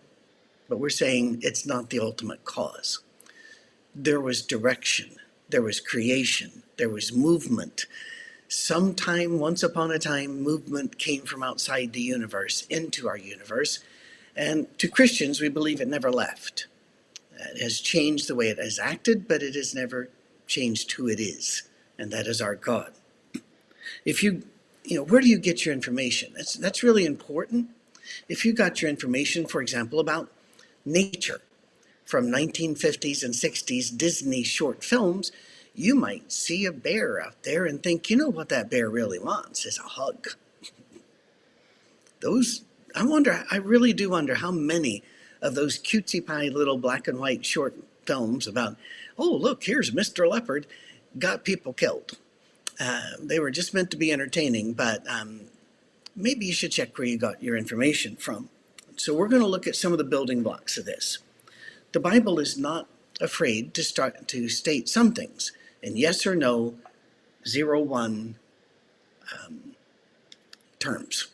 but 0.68 0.78
we're 0.78 0.90
saying 0.90 1.40
it's 1.42 1.66
not 1.66 1.90
the 1.90 2.00
ultimate 2.00 2.44
cause. 2.44 3.00
There 3.94 4.20
was 4.20 4.42
direction, 4.42 5.16
there 5.48 5.62
was 5.62 5.80
creation, 5.80 6.62
there 6.76 6.88
was 6.88 7.12
movement. 7.12 7.86
Sometime, 8.52 9.38
once 9.38 9.62
upon 9.62 9.92
a 9.92 9.98
time, 10.00 10.42
movement 10.42 10.98
came 10.98 11.22
from 11.22 11.40
outside 11.40 11.92
the 11.92 12.02
universe 12.02 12.66
into 12.66 13.06
our 13.06 13.16
universe. 13.16 13.78
And 14.34 14.66
to 14.80 14.88
Christians, 14.88 15.40
we 15.40 15.48
believe 15.48 15.80
it 15.80 15.86
never 15.86 16.10
left. 16.10 16.66
It 17.38 17.62
has 17.62 17.78
changed 17.80 18.26
the 18.26 18.34
way 18.34 18.48
it 18.48 18.58
has 18.58 18.80
acted, 18.80 19.28
but 19.28 19.44
it 19.44 19.54
has 19.54 19.72
never 19.72 20.08
changed 20.48 20.90
who 20.90 21.06
it 21.06 21.20
is, 21.20 21.62
and 21.96 22.10
that 22.10 22.26
is 22.26 22.42
our 22.42 22.56
God. 22.56 22.90
If 24.04 24.20
you, 24.20 24.42
you 24.82 24.96
know, 24.96 25.04
where 25.04 25.20
do 25.20 25.28
you 25.28 25.38
get 25.38 25.64
your 25.64 25.72
information? 25.72 26.32
That's, 26.34 26.54
that's 26.54 26.82
really 26.82 27.04
important. 27.04 27.68
If 28.28 28.44
you 28.44 28.52
got 28.52 28.82
your 28.82 28.90
information, 28.90 29.46
for 29.46 29.62
example, 29.62 30.00
about 30.00 30.28
nature 30.84 31.40
from 32.04 32.26
1950s 32.26 33.22
and 33.22 33.32
60s 33.32 33.96
Disney 33.96 34.42
short 34.42 34.82
films, 34.82 35.30
you 35.74 35.94
might 35.94 36.32
see 36.32 36.64
a 36.64 36.72
bear 36.72 37.22
out 37.22 37.42
there 37.42 37.64
and 37.64 37.82
think, 37.82 38.10
you 38.10 38.16
know 38.16 38.28
what 38.28 38.48
that 38.48 38.70
bear 38.70 38.88
really 38.88 39.18
wants 39.18 39.64
is 39.64 39.78
a 39.78 39.82
hug. 39.82 40.28
those, 42.20 42.62
I 42.94 43.04
wonder, 43.04 43.44
I 43.50 43.56
really 43.56 43.92
do 43.92 44.10
wonder 44.10 44.34
how 44.34 44.50
many 44.50 45.02
of 45.40 45.54
those 45.54 45.78
cutesy 45.78 46.24
pie 46.24 46.48
little 46.48 46.76
black 46.76 47.08
and 47.08 47.18
white 47.18 47.44
short 47.46 47.74
films 48.04 48.46
about, 48.46 48.76
oh, 49.18 49.30
look, 49.30 49.64
here's 49.64 49.90
Mr. 49.90 50.28
Leopard, 50.28 50.66
got 51.18 51.44
people 51.44 51.72
killed. 51.72 52.18
Uh, 52.78 53.02
they 53.20 53.38
were 53.38 53.50
just 53.50 53.74
meant 53.74 53.90
to 53.90 53.96
be 53.96 54.12
entertaining, 54.12 54.72
but 54.72 55.06
um, 55.08 55.42
maybe 56.16 56.46
you 56.46 56.52
should 56.52 56.72
check 56.72 56.96
where 56.96 57.06
you 57.06 57.18
got 57.18 57.42
your 57.42 57.56
information 57.56 58.16
from. 58.16 58.48
So 58.96 59.14
we're 59.14 59.28
going 59.28 59.42
to 59.42 59.48
look 59.48 59.66
at 59.66 59.76
some 59.76 59.92
of 59.92 59.98
the 59.98 60.04
building 60.04 60.42
blocks 60.42 60.76
of 60.76 60.84
this. 60.84 61.18
The 61.92 62.00
Bible 62.00 62.38
is 62.38 62.58
not 62.58 62.86
afraid 63.20 63.74
to 63.74 63.82
start 63.82 64.28
to 64.28 64.48
state 64.48 64.88
some 64.88 65.12
things 65.12 65.52
in 65.82 65.96
yes 65.96 66.26
or 66.26 66.34
no, 66.34 66.74
zero 67.46 67.80
one 67.80 68.36
um, 69.32 69.76
terms. 70.78 71.28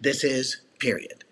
This 0.00 0.24
is 0.24 0.60
period. 0.78 1.24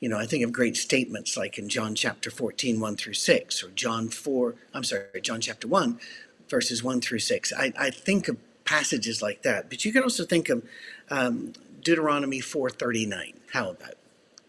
You 0.00 0.08
know, 0.08 0.18
I 0.18 0.26
think 0.26 0.42
of 0.44 0.52
great 0.52 0.76
statements 0.76 1.36
like 1.36 1.58
in 1.58 1.68
John 1.68 1.94
chapter 1.94 2.30
14, 2.30 2.80
1 2.80 2.96
through 2.96 3.14
6, 3.14 3.62
or 3.62 3.68
John 3.70 4.08
4, 4.08 4.54
I'm 4.72 4.84
sorry, 4.84 5.20
John 5.20 5.42
chapter 5.42 5.68
1, 5.68 6.00
verses 6.48 6.82
1 6.82 7.02
through 7.02 7.18
6. 7.18 7.52
I, 7.52 7.72
I 7.78 7.90
think 7.90 8.28
of 8.28 8.38
passages 8.64 9.20
like 9.20 9.42
that, 9.42 9.68
but 9.68 9.84
you 9.84 9.92
can 9.92 10.02
also 10.02 10.24
think 10.24 10.48
of 10.48 10.62
um, 11.10 11.52
Deuteronomy 11.82 12.40
4:39. 12.40 13.34
How 13.52 13.70
about? 13.70 13.94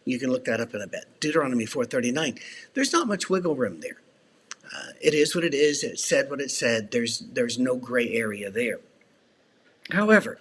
You 0.06 0.20
can 0.20 0.32
look 0.32 0.46
that 0.46 0.60
up 0.60 0.74
in 0.74 0.82
a 0.82 0.88
bit. 0.88 1.06
Deuteronomy 1.20 1.66
4:39. 1.66 2.40
There's 2.74 2.94
not 2.94 3.08
much 3.08 3.30
wiggle 3.30 3.56
room 3.56 3.82
there. 3.82 3.98
Uh, 4.66 4.92
it 5.02 5.14
is 5.14 5.36
what 5.36 5.44
it 5.44 5.54
is. 5.54 5.84
It 5.84 6.00
said 6.00 6.30
what 6.30 6.42
it 6.42 6.52
said. 6.52 6.92
There's 6.92 7.20
there's 7.20 7.58
no 7.60 7.76
gray 7.76 8.14
area 8.14 8.50
there. 8.50 8.80
However, 9.92 10.40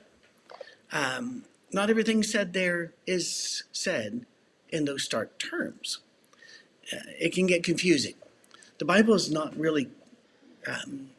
um, 0.92 1.44
not 1.72 1.90
everything 1.90 2.22
said 2.22 2.52
there 2.52 2.92
is 3.06 3.64
said 3.72 4.26
in 4.68 4.84
those 4.84 5.04
stark 5.04 5.38
terms. 5.38 5.98
Uh, 6.92 6.98
it 7.18 7.32
can 7.32 7.46
get 7.46 7.62
confusing. 7.62 8.14
The 8.78 8.84
Bible 8.84 9.14
is 9.14 9.30
not 9.30 9.56
really 9.56 9.90
um, 10.66 11.10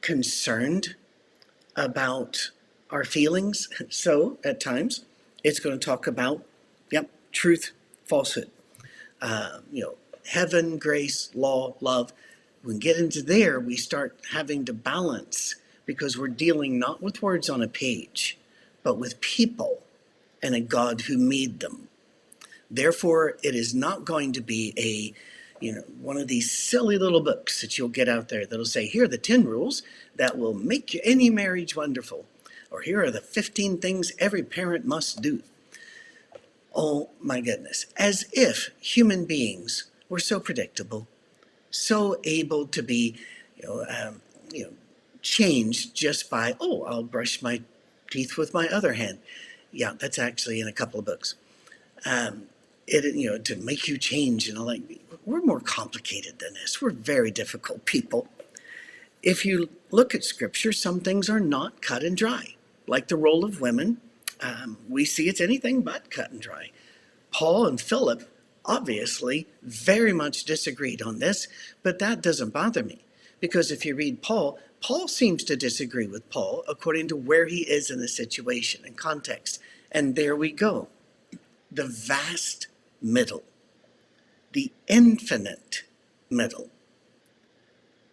concerned 0.00 0.94
about 1.76 2.50
our 2.90 3.04
feelings. 3.04 3.68
So 3.90 4.38
at 4.44 4.60
times, 4.60 5.04
it's 5.44 5.60
going 5.60 5.78
to 5.78 5.84
talk 5.84 6.06
about, 6.06 6.44
yep, 6.90 7.08
truth, 7.32 7.72
falsehood. 8.04 8.50
Uh, 9.20 9.58
you 9.70 9.82
know, 9.82 9.94
heaven, 10.26 10.78
grace, 10.78 11.30
law, 11.34 11.74
love. 11.80 12.12
When 12.62 12.76
we 12.76 12.80
get 12.80 12.96
into 12.96 13.22
there, 13.22 13.60
we 13.60 13.76
start 13.76 14.18
having 14.32 14.64
to 14.64 14.72
balance 14.72 15.56
because 15.84 16.18
we're 16.18 16.28
dealing 16.28 16.78
not 16.78 17.02
with 17.02 17.22
words 17.22 17.48
on 17.48 17.62
a 17.62 17.68
page, 17.68 18.38
but 18.82 18.98
with 18.98 19.20
people 19.20 19.82
and 20.42 20.54
a 20.54 20.60
God 20.60 21.02
who 21.02 21.16
made 21.16 21.60
them. 21.60 21.88
Therefore, 22.70 23.36
it 23.42 23.54
is 23.54 23.74
not 23.74 24.04
going 24.04 24.32
to 24.32 24.40
be 24.40 24.74
a 24.76 25.14
you 25.58 25.72
know, 25.72 25.82
one 26.02 26.18
of 26.18 26.28
these 26.28 26.52
silly 26.52 26.98
little 26.98 27.22
books 27.22 27.62
that 27.62 27.78
you'll 27.78 27.88
get 27.88 28.10
out 28.10 28.28
there 28.28 28.44
that'll 28.44 28.66
say, 28.66 28.86
here 28.86 29.04
are 29.04 29.08
the 29.08 29.16
10 29.16 29.44
rules 29.44 29.82
that 30.16 30.36
will 30.36 30.52
make 30.52 31.00
any 31.02 31.30
marriage 31.30 31.74
wonderful 31.74 32.26
or 32.70 32.82
here 32.82 33.02
are 33.02 33.10
the 33.10 33.20
15 33.20 33.78
things 33.78 34.12
every 34.18 34.42
parent 34.42 34.84
must 34.84 35.22
do. 35.22 35.42
Oh 36.74 37.08
my 37.20 37.40
goodness, 37.40 37.86
as 37.96 38.26
if 38.32 38.70
human 38.80 39.24
beings 39.24 39.84
were 40.08 40.18
so 40.18 40.40
predictable, 40.40 41.06
so 41.70 42.16
able 42.24 42.66
to 42.68 42.82
be, 42.82 43.16
you 43.56 43.68
know, 43.68 43.86
um, 43.88 44.20
you 44.52 44.64
know, 44.64 44.72
changed 45.22 45.94
just 45.94 46.30
by, 46.30 46.54
oh, 46.60 46.84
I'll 46.84 47.02
brush 47.02 47.42
my 47.42 47.62
teeth 48.10 48.36
with 48.36 48.54
my 48.54 48.68
other 48.68 48.94
hand. 48.94 49.18
Yeah, 49.72 49.94
that's 49.98 50.18
actually 50.18 50.60
in 50.60 50.68
a 50.68 50.72
couple 50.72 51.00
of 51.00 51.06
books. 51.06 51.34
Um, 52.04 52.44
it, 52.86 53.16
you 53.16 53.30
know, 53.30 53.38
to 53.38 53.56
make 53.56 53.88
you 53.88 53.98
change 53.98 54.48
and 54.48 54.56
all 54.56 54.66
like, 54.66 54.82
we're 55.24 55.42
more 55.42 55.60
complicated 55.60 56.38
than 56.38 56.54
this. 56.54 56.80
We're 56.80 56.90
very 56.90 57.32
difficult 57.32 57.84
people. 57.84 58.28
If 59.22 59.44
you 59.44 59.68
look 59.90 60.14
at 60.14 60.22
scripture, 60.22 60.72
some 60.72 61.00
things 61.00 61.28
are 61.28 61.40
not 61.40 61.82
cut 61.82 62.04
and 62.04 62.16
dry 62.16 62.56
like 62.86 63.08
the 63.08 63.16
role 63.16 63.44
of 63.44 63.60
women, 63.60 64.00
um, 64.40 64.78
we 64.88 65.04
see 65.04 65.28
it's 65.28 65.40
anything 65.40 65.82
but 65.82 66.10
cut 66.10 66.30
and 66.30 66.40
dry. 66.40 66.70
Paul 67.32 67.66
and 67.66 67.80
Philip 67.80 68.28
obviously 68.66 69.46
very 69.62 70.12
much 70.12 70.44
disagreed 70.44 71.02
on 71.02 71.18
this, 71.18 71.48
but 71.82 71.98
that 71.98 72.20
doesn't 72.20 72.52
bother 72.52 72.82
me 72.82 73.04
because 73.40 73.70
if 73.70 73.84
you 73.84 73.94
read 73.94 74.22
Paul, 74.22 74.58
Paul 74.82 75.08
seems 75.08 75.44
to 75.44 75.56
disagree 75.56 76.06
with 76.06 76.28
Paul 76.30 76.62
according 76.68 77.08
to 77.08 77.16
where 77.16 77.46
he 77.46 77.60
is 77.62 77.90
in 77.90 78.00
the 78.00 78.08
situation 78.08 78.84
and 78.84 78.96
context. 78.96 79.60
And 79.90 80.14
there 80.14 80.36
we 80.36 80.52
go. 80.52 80.88
The 81.70 81.86
vast 81.86 82.68
middle, 83.00 83.42
the 84.52 84.72
infinite 84.88 85.84
middle, 86.30 86.70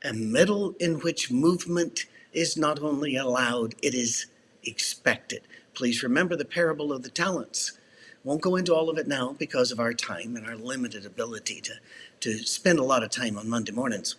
a 0.04 0.14
middle 0.14 0.76
in 0.80 1.00
which 1.00 1.32
movement 1.32 2.06
is 2.34 2.58
not 2.58 2.82
only 2.82 3.16
allowed, 3.16 3.76
it 3.82 3.94
is 3.94 4.28
expected. 4.64 5.42
Please 5.74 6.04
remember 6.04 6.36
the 6.36 6.46
parable 6.46 6.92
of 6.92 7.04
the 7.04 7.10
talents. 7.10 7.78
Won't 8.24 8.42
go 8.42 8.56
into 8.56 8.74
all 8.74 8.90
of 8.90 8.98
it 8.98 9.08
now 9.08 9.36
because 9.38 9.72
of 9.72 9.80
our 9.80 9.94
time 9.94 10.36
and 10.38 10.48
our 10.48 10.56
limited 10.56 11.06
ability 11.06 11.62
to, 11.62 11.74
to 12.22 12.40
spend 12.40 12.80
a 12.80 12.84
lot 12.84 13.04
of 13.04 13.12
time 13.12 13.38
on 13.38 13.50
Monday 13.50 13.74
mornings. 13.74 14.16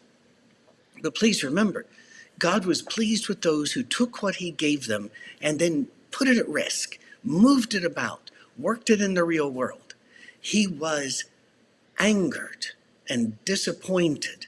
But 1.02 1.14
please 1.14 1.44
remember, 1.44 1.86
God 2.38 2.66
was 2.66 2.82
pleased 2.82 3.28
with 3.28 3.42
those 3.42 3.72
who 3.72 3.82
took 3.82 4.22
what 4.22 4.36
he 4.36 4.50
gave 4.50 4.86
them 4.86 5.10
and 5.40 5.58
then 5.58 5.88
put 6.10 6.28
it 6.28 6.38
at 6.38 6.48
risk, 6.48 6.98
moved 7.24 7.74
it 7.74 7.84
about, 7.84 8.30
worked 8.58 8.90
it 8.90 9.00
in 9.00 9.14
the 9.14 9.24
real 9.24 9.50
world. 9.50 9.94
He 10.40 10.66
was 10.66 11.24
angered 11.98 12.68
and 13.08 13.42
disappointed 13.44 14.46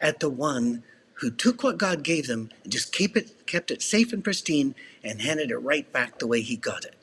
at 0.00 0.20
the 0.20 0.30
one 0.30 0.84
who 1.14 1.30
took 1.30 1.62
what 1.62 1.78
God 1.78 2.02
gave 2.04 2.26
them 2.26 2.50
and 2.64 2.72
just 2.72 2.92
keep 2.92 3.16
it, 3.16 3.46
kept 3.46 3.70
it 3.70 3.82
safe 3.82 4.12
and 4.12 4.24
pristine 4.24 4.74
and 5.04 5.22
handed 5.22 5.50
it 5.50 5.58
right 5.58 5.90
back 5.92 6.18
the 6.18 6.26
way 6.26 6.42
he 6.42 6.56
got 6.56 6.84
it. 6.84 6.95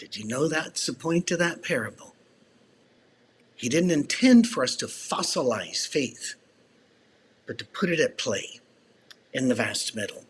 Did 0.00 0.16
you 0.16 0.26
know 0.26 0.48
that's 0.48 0.86
the 0.86 0.94
point 0.94 1.30
of 1.30 1.38
that 1.40 1.62
parable? 1.62 2.16
He 3.54 3.68
didn't 3.68 3.90
intend 3.92 4.48
for 4.48 4.64
us 4.64 4.76
to 4.76 4.86
fossilize 4.86 5.86
faith, 5.86 6.36
but 7.46 7.58
to 7.58 7.66
put 7.66 7.90
it 7.90 8.00
at 8.00 8.18
play 8.18 8.60
in 9.32 9.48
the 9.48 9.54
vast 9.54 9.96
middle. 9.96 10.24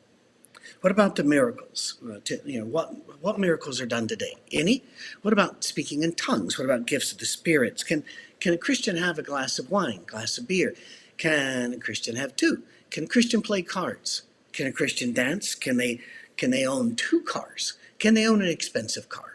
What 0.80 0.90
about 0.90 1.16
the 1.16 1.24
miracles? 1.24 1.98
Uh, 2.04 2.20
You 2.46 2.60
know, 2.60 2.66
what, 2.66 2.94
what 3.22 3.38
miracles 3.38 3.80
are 3.80 3.86
done 3.86 4.08
today? 4.08 4.34
Any? 4.52 4.82
What 5.22 5.32
about 5.32 5.64
speaking 5.64 6.02
in 6.02 6.14
tongues? 6.14 6.58
What 6.58 6.64
about 6.66 6.86
gifts 6.86 7.12
of 7.12 7.18
the 7.18 7.26
spirits? 7.26 7.84
Can, 7.84 8.04
can 8.40 8.54
a 8.54 8.58
Christian 8.58 8.96
have 8.96 9.18
a 9.18 9.22
glass 9.22 9.58
of 9.60 9.70
wine, 9.70 10.02
glass 10.06 10.38
of 10.38 10.48
beer? 10.48 10.74
Can 11.18 11.74
a 11.74 11.78
Christian 11.78 12.16
have 12.16 12.36
two? 12.36 12.64
Can 12.90 13.04
a 13.04 13.08
Christian 13.08 13.42
play 13.42 13.62
cards? 13.62 14.22
Can 14.52 14.66
a 14.66 14.72
Christian 14.72 15.12
dance? 15.12 15.54
Can 15.54 15.76
they, 15.78 16.00
can 16.36 16.50
they 16.50 16.66
own 16.66 16.96
two 16.96 17.22
cars? 17.22 17.74
Can 18.00 18.14
they 18.14 18.26
own 18.26 18.42
an 18.42 18.48
expensive 18.48 19.08
car? 19.08 19.29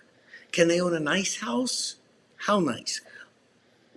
Can 0.55 0.69
they 0.69 0.79
own 0.79 0.95
a 0.95 1.01
nice 1.01 1.41
house? 1.41 1.97
How 2.38 2.62
nice? 2.62 3.01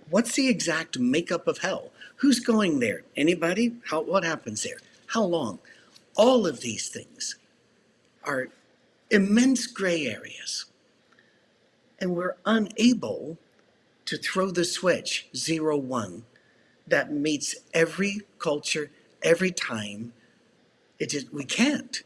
What's 0.09 0.35
the 0.35 0.49
exact 0.49 0.99
makeup 0.99 1.47
of 1.47 1.59
hell? 1.59 1.91
Who's 2.17 2.41
going 2.41 2.81
there? 2.81 3.03
Anybody? 3.15 3.77
How, 3.85 4.01
what 4.01 4.25
happens 4.25 4.63
there? 4.63 4.79
How 5.07 5.23
long? 5.23 5.59
All 6.17 6.45
of 6.45 6.59
these 6.59 6.89
things 6.89 7.37
are 8.25 8.49
immense 9.09 9.67
gray 9.67 10.07
areas. 10.07 10.65
And 11.97 12.13
we're 12.13 12.35
unable 12.45 13.37
to 14.03 14.17
throw 14.17 14.51
the 14.51 14.65
switch, 14.65 15.29
zero 15.33 15.77
one, 15.77 16.25
that 16.85 17.13
meets 17.13 17.55
every 17.73 18.23
culture, 18.37 18.91
every 19.23 19.51
time. 19.51 20.11
It 20.99 21.13
we 21.31 21.45
can't. 21.45 22.03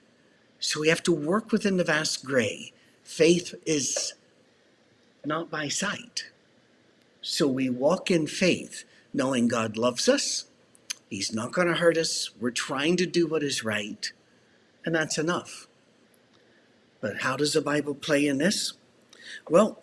So 0.60 0.82
we 0.82 0.90
have 0.90 1.02
to 1.04 1.12
work 1.12 1.52
within 1.52 1.78
the 1.78 1.84
vast 1.84 2.24
gray. 2.24 2.72
Faith 3.04 3.56
is 3.66 4.14
not 5.26 5.50
by 5.50 5.70
sight. 5.70 6.26
So 7.22 7.48
we 7.48 7.70
walk 7.70 8.12
in 8.12 8.28
faith, 8.28 8.84
knowing 9.14 9.48
God 9.48 9.78
loves 9.78 10.10
us. 10.10 10.46
He's 11.10 11.34
not 11.34 11.54
going 11.54 11.68
to 11.68 11.76
hurt 11.76 11.98
us. 11.98 12.32
We're 12.40 12.52
trying 12.52 12.98
to 12.98 13.06
do 13.06 13.28
what 13.28 13.44
is 13.44 13.64
right, 13.64 14.12
and 14.86 14.94
that's 14.94 15.18
enough. 15.18 15.68
But 17.00 17.22
how 17.22 17.38
does 17.38 17.54
the 17.54 17.62
Bible 17.62 17.96
play 17.96 18.28
in 18.28 18.38
this? 18.38 18.74
Well, 19.50 19.82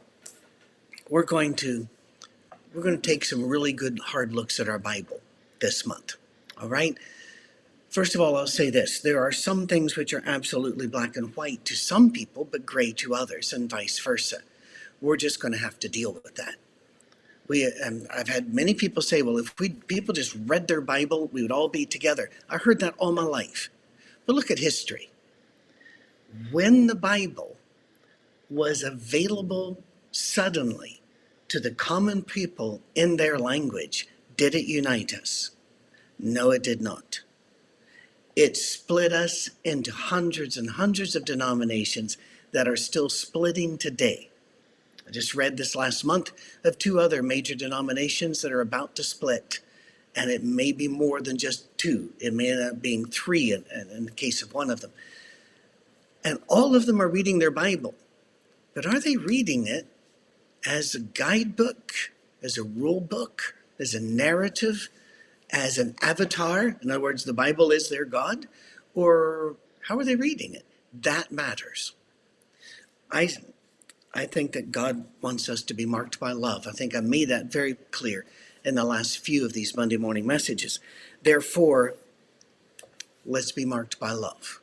we're 1.09 1.25
going 1.25 1.55
to 1.57 1.89
we're 2.75 2.83
going 2.83 3.01
to 3.01 3.09
take 3.09 3.25
some 3.25 3.49
really 3.49 3.73
good 3.73 3.99
hard 3.99 4.33
looks 4.33 4.61
at 4.61 4.69
our 4.69 4.79
Bible 4.79 5.21
this 5.61 5.87
month. 5.87 6.15
All 6.61 6.69
right? 6.69 6.97
First 7.89 8.15
of 8.15 8.21
all, 8.21 8.37
I'll 8.37 8.47
say 8.47 8.71
this. 8.71 9.01
There 9.01 9.21
are 9.21 9.33
some 9.33 9.67
things 9.67 9.97
which 9.97 10.13
are 10.13 10.23
absolutely 10.25 10.87
black 10.87 11.17
and 11.17 11.35
white 11.35 11.65
to 11.65 11.75
some 11.75 12.13
people, 12.13 12.45
but 12.45 12.65
gray 12.65 12.93
to 12.93 13.15
others, 13.15 13.53
and 13.53 13.69
vice 13.69 13.99
versa. 13.99 14.43
We're 15.01 15.17
just 15.17 15.41
going 15.41 15.53
to 15.53 15.59
have 15.59 15.79
to 15.81 15.89
deal 15.89 16.13
with 16.13 16.35
that 16.37 16.57
we 17.51 17.65
and 17.65 18.07
I've 18.17 18.29
had 18.29 18.55
many 18.55 18.75
people 18.75 19.03
say, 19.03 19.23
well, 19.23 19.37
if 19.37 19.59
we 19.59 19.71
people 19.71 20.15
just 20.15 20.37
read 20.47 20.69
their 20.69 20.81
Bible, 20.81 21.29
we 21.33 21.43
would 21.43 21.51
all 21.51 21.69
be 21.69 21.85
together. 21.85 22.31
I 22.49 22.59
heard 22.59 22.79
that 22.79 22.95
all 22.97 23.11
my 23.11 23.25
life. 23.25 23.71
But 24.25 24.37
look 24.37 24.53
at 24.53 24.61
history. 24.61 25.11
When 26.53 26.87
the 26.87 26.95
Bible 26.95 27.57
was 28.49 28.85
available 28.85 29.83
suddenly 30.13 31.03
to 31.49 31.59
the 31.59 31.73
common 31.73 32.23
people 32.23 32.83
in 32.95 33.17
their 33.17 33.37
language, 33.37 34.07
did 34.37 34.55
it 34.55 34.67
unite 34.67 35.13
us? 35.13 35.51
No, 36.21 36.53
it 36.53 36.63
did 36.63 36.81
not. 36.81 37.19
It 38.37 38.57
split 38.57 39.13
us 39.13 39.51
into 39.65 39.91
hundreds 39.91 40.57
and 40.57 40.71
hundreds 40.71 41.17
of 41.17 41.25
denominations 41.25 42.17
that 42.53 42.69
are 42.69 42.77
still 42.77 43.09
splitting 43.09 43.77
today. 43.77 44.30
I 45.07 45.11
just 45.11 45.35
read 45.35 45.57
this 45.57 45.75
last 45.75 46.05
month 46.05 46.33
of 46.65 46.79
two 46.79 47.01
other 47.01 47.23
major 47.23 47.55
denominations 47.55 48.43
that 48.43 48.53
are 48.53 48.61
about 48.61 48.95
to 48.97 49.03
split. 49.03 49.61
And 50.15 50.31
it 50.31 50.43
may 50.43 50.73
be 50.73 50.89
more 50.89 51.21
than 51.21 51.39
just 51.39 51.77
two, 51.79 52.13
it 52.19 52.35
may 52.35 52.51
end 52.51 52.63
up 52.63 52.83
being 52.83 53.07
three 53.07 53.53
in, 53.53 53.65
in 53.91 54.07
the 54.07 54.11
case 54.11 54.43
of 54.43 54.53
one 54.53 54.71
of 54.71 54.81
them. 54.81 54.91
And 56.25 56.39
all 56.49 56.75
of 56.75 56.87
them 56.87 57.01
are 57.01 57.09
reading 57.09 57.39
their 57.39 57.51
Bible. 57.51 57.95
But 58.75 58.87
are 58.87 59.01
they 59.01 59.17
reading 59.17 59.67
it 59.67 59.87
as 60.67 60.95
a 60.95 61.01
guidebook, 61.01 61.93
as 62.43 62.59
a 62.59 62.63
rule 62.63 63.01
book, 63.01 63.55
as 63.79 63.95
a 63.95 64.01
narrative, 64.01 64.89
as 65.51 65.79
an 65.79 65.97
avatar? 66.03 66.77
In 66.83 66.91
other 66.91 67.01
words, 67.01 67.25
the 67.25 67.33
Bible 67.33 67.71
is 67.71 67.89
their 67.89 68.05
God? 68.05 68.47
Or 68.95 69.57
how 69.89 69.99
are 69.99 70.05
they 70.05 70.17
reading 70.17 70.55
it? 70.55 70.67
That 70.93 71.33
matters. 71.33 71.93
I 73.11 73.29
I 74.13 74.27
think 74.27 74.53
that 74.53 74.73
God 74.73 75.05
wants 75.21 75.49
us 75.49 75.63
to 75.63 75.75
be 75.75 75.87
marked 75.87 76.19
by 76.19 76.33
love. 76.33 76.67
I 76.67 76.73
think 76.73 76.97
I 76.97 77.01
made 77.01 77.29
that 77.29 77.47
very 77.47 77.75
clear 77.91 78.25
in 78.65 78.75
the 78.75 78.85
last 78.85 79.19
few 79.19 79.45
of 79.45 79.53
these 79.53 79.77
Monday 79.77 79.97
morning 79.97 80.27
messages. 80.27 80.81
Therefore, 81.23 81.95
let's 83.25 83.53
be 83.53 83.65
marked 83.65 84.01
by 84.01 84.13
love. 84.13 84.61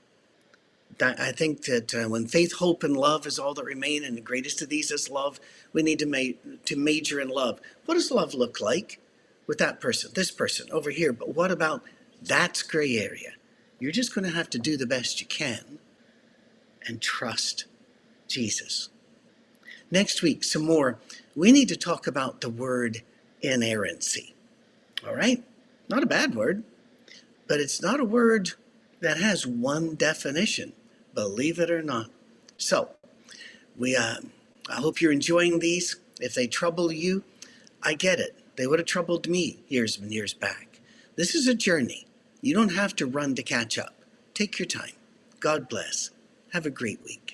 That, 0.97 1.19
I 1.19 1.31
think 1.31 1.63
that 1.65 1.93
uh, 1.93 2.09
when 2.09 2.27
faith, 2.27 2.53
hope, 2.53 2.83
and 2.83 2.97
love 2.97 3.27
is 3.27 3.37
all 3.37 3.53
that 3.53 3.63
remain, 3.63 4.03
and 4.03 4.17
the 4.17 4.21
greatest 4.21 4.61
of 4.61 4.69
these 4.69 4.91
is 4.91 5.09
love, 5.09 5.39
we 5.71 5.83
need 5.83 5.99
to, 5.99 6.05
ma- 6.05 6.55
to 6.65 6.75
major 6.75 7.19
in 7.21 7.29
love. 7.29 7.61
What 7.85 7.95
does 7.95 8.11
love 8.11 8.33
look 8.33 8.59
like 8.59 8.99
with 9.45 9.59
that 9.59 9.79
person, 9.79 10.11
this 10.15 10.31
person 10.31 10.67
over 10.71 10.89
here? 10.89 11.13
But 11.13 11.35
what 11.35 11.51
about 11.51 11.83
that's 12.21 12.63
gray 12.63 12.97
area? 12.97 13.33
You're 13.79 13.91
just 13.91 14.13
going 14.13 14.25
to 14.25 14.35
have 14.35 14.49
to 14.49 14.59
do 14.59 14.75
the 14.75 14.87
best 14.87 15.21
you 15.21 15.27
can 15.27 15.77
and 16.87 16.99
trust 17.01 17.65
Jesus. 18.27 18.89
Next 19.91 20.21
week, 20.21 20.43
some 20.43 20.65
more. 20.65 20.99
We 21.35 21.51
need 21.51 21.69
to 21.69 21.75
talk 21.77 22.07
about 22.07 22.41
the 22.41 22.49
word 22.49 23.03
inerrancy. 23.41 24.35
All 25.07 25.15
right? 25.15 25.43
Not 25.89 26.03
a 26.03 26.07
bad 26.07 26.35
word, 26.35 26.63
but 27.47 27.59
it's 27.59 27.81
not 27.81 27.99
a 27.99 28.05
word 28.05 28.51
that 29.01 29.17
has 29.17 29.47
one 29.47 29.95
definition, 29.95 30.73
believe 31.13 31.59
it 31.59 31.71
or 31.71 31.81
not. 31.81 32.09
So, 32.57 32.89
we, 33.77 33.95
uh, 33.95 34.17
I 34.69 34.75
hope 34.75 35.01
you're 35.01 35.11
enjoying 35.11 35.59
these. 35.59 35.97
If 36.19 36.33
they 36.33 36.47
trouble 36.47 36.91
you, 36.91 37.23
I 37.83 37.93
get 37.93 38.19
it. 38.19 38.35
They 38.57 38.67
would 38.67 38.79
have 38.79 38.87
troubled 38.87 39.27
me 39.27 39.59
years 39.67 39.97
and 39.97 40.11
years 40.11 40.33
back. 40.33 40.81
This 41.15 41.35
is 41.35 41.47
a 41.47 41.53
journey. 41.55 42.07
You 42.41 42.53
don't 42.53 42.75
have 42.75 42.95
to 42.97 43.05
run 43.05 43.35
to 43.35 43.43
catch 43.43 43.77
up. 43.77 43.93
Take 44.33 44.59
your 44.59 44.67
time. 44.67 44.93
God 45.39 45.69
bless. 45.69 46.11
Have 46.53 46.65
a 46.65 46.71
great 46.71 47.03
week. 47.05 47.26